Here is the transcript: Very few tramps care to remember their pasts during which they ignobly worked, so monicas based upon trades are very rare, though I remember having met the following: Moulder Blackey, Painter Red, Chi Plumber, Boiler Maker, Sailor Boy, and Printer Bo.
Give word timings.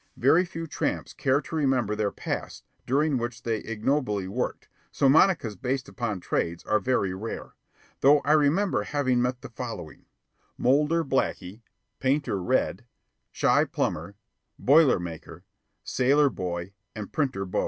Very 0.17 0.45
few 0.45 0.65
tramps 0.65 1.13
care 1.13 1.41
to 1.41 1.55
remember 1.55 1.95
their 1.95 2.09
pasts 2.09 2.63
during 2.87 3.19
which 3.19 3.43
they 3.43 3.59
ignobly 3.59 4.27
worked, 4.27 4.67
so 4.91 5.07
monicas 5.07 5.55
based 5.55 5.87
upon 5.87 6.19
trades 6.19 6.65
are 6.65 6.79
very 6.79 7.13
rare, 7.13 7.53
though 7.99 8.19
I 8.21 8.31
remember 8.31 8.81
having 8.81 9.21
met 9.21 9.41
the 9.43 9.49
following: 9.49 10.07
Moulder 10.57 11.03
Blackey, 11.03 11.61
Painter 11.99 12.41
Red, 12.41 12.87
Chi 13.39 13.63
Plumber, 13.65 14.15
Boiler 14.57 14.97
Maker, 14.99 15.45
Sailor 15.83 16.31
Boy, 16.31 16.73
and 16.95 17.13
Printer 17.13 17.45
Bo. 17.45 17.59